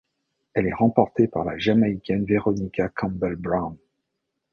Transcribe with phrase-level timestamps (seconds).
[0.55, 3.77] Elle est remportée par la Jamaïcaine Veronica Campbell-Brown.